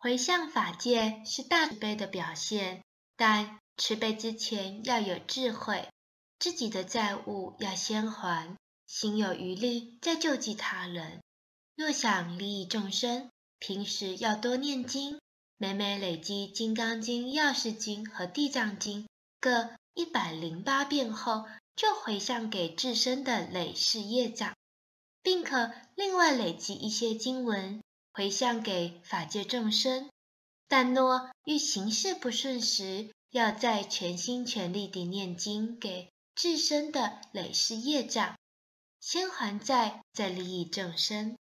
[0.00, 2.84] 回向法界是大慈悲的表现，
[3.16, 5.88] 但慈悲之前要有智慧，
[6.38, 8.56] 自己的债务要先还，
[8.86, 11.20] 心有余力再救济他人。
[11.74, 15.18] 若想利益众生，平时要多念经，
[15.56, 19.02] 每每累积《金刚经》《药师经》和《地藏经》
[19.40, 21.44] 各一百零八遍后，
[21.74, 24.54] 就回向给自身的累世业障，
[25.22, 27.82] 并可另外累积一些经文。
[28.18, 30.10] 回向给法界众生，
[30.66, 38.36] 但若遇行事不顺时，要再全心全力地念经给自身的累世业障，
[38.98, 41.38] 先还债，再利益众生。